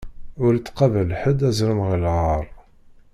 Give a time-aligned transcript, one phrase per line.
[0.43, 2.45] Ur ittqabal ḥedd azrem ɣeṛ lɣaṛ.